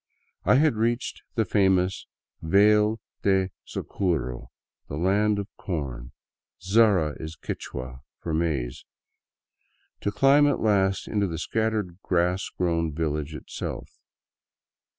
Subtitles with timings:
[0.45, 2.07] I had reached the famous
[2.41, 4.49] Vale of Zaraguro,
[4.87, 6.11] the Land of Corn,—
[6.73, 8.83] sara is Qui^hua*for maize—
[10.01, 13.99] to climb at last into the scattered grass grown village itself.